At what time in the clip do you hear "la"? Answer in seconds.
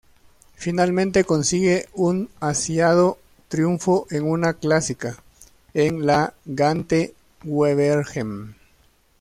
6.07-6.33